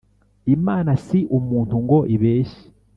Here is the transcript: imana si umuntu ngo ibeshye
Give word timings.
imana 0.55 0.91
si 1.05 1.19
umuntu 1.37 1.75
ngo 1.83 1.97
ibeshye 2.15 2.63